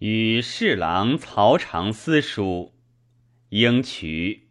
[0.00, 2.72] 与侍郎曹长思书，
[3.50, 4.48] 应渠。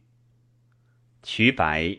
[1.24, 1.98] 渠白，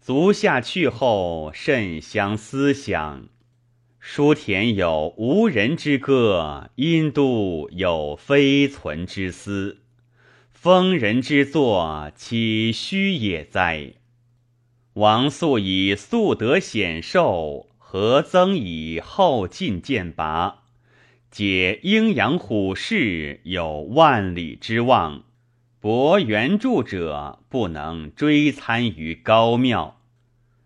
[0.00, 3.28] 足下去后甚相思想。
[4.00, 9.82] 书田有无人之歌，殷都有非存之思。
[10.50, 13.92] 疯人之作，岂虚也哉？
[14.94, 20.62] 王素以素德显寿，何增以后进剑拔？
[21.36, 25.24] 解阴阳虎视，有万里之望；
[25.80, 30.00] 博援助者，不能追参于高庙。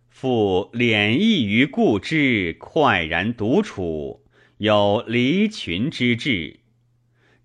[0.09, 4.23] 复敛逸于故之，快然独处，
[4.59, 6.61] 有离群之志。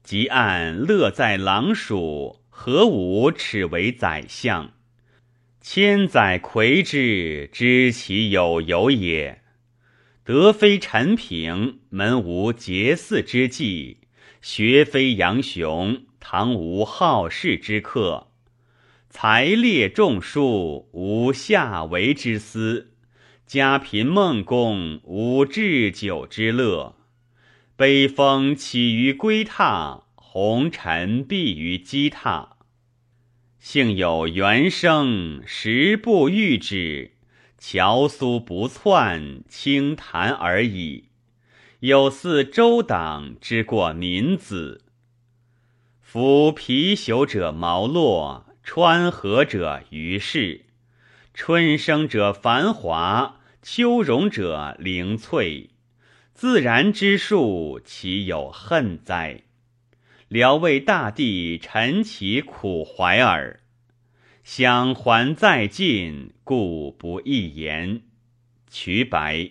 [0.04, 4.74] 即按乐在狼鼠，何无耻为宰相？
[5.60, 9.42] 千载魁之，知其有由也。
[10.26, 13.98] 德非陈平，门无结嗣之计；
[14.42, 18.32] 学非杨雄，堂无好事之客。
[19.08, 22.88] 才列众庶，无下为之思；
[23.46, 26.96] 家贫孟公，无置酒之乐。
[27.76, 32.48] 悲风起于归榻，红尘闭于积榻。
[33.60, 37.12] 幸有原生，时不遇止。
[37.68, 41.06] 乔苏不窜，轻谈而已。
[41.80, 44.84] 有似周党之过民子。
[46.00, 50.66] 夫貔貅者毛落，川河者鱼氏。
[51.34, 55.72] 春生者繁华，秋荣者灵翠。
[56.36, 59.42] 自然之术，岂有恨哉？
[60.28, 63.62] 聊为大地，陈其苦怀耳。
[64.46, 68.04] 想还在晋，故不易言。
[68.70, 69.50] 瞿白。